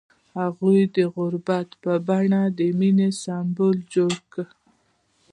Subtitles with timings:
[0.37, 1.47] هغه د غروب
[1.83, 4.47] په بڼه د مینې سمبول جوړ کړ.